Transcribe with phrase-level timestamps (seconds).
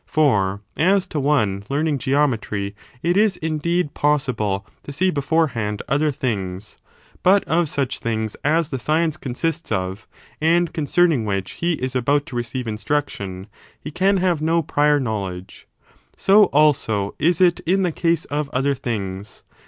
[0.07, 6.11] For, as to one learning tt« geometry, it is, indeed, possible to see beforehand other
[6.11, 6.79] things;
[7.21, 10.03] but of such things as the science consists o^
[10.41, 13.45] and concerning which he is about to receive instruction,
[13.79, 15.67] he can have no prior knowledge,
[16.17, 19.43] so, also, is it in the case of other things.